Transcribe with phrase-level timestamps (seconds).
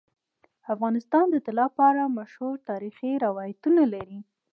[0.73, 4.19] افغانستان د طلا په اړه مشهور تاریخی روایتونه لري.